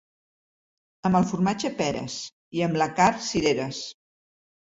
[1.09, 2.15] Amb el formatge, peres,
[2.59, 3.83] i amb la carn, cireres.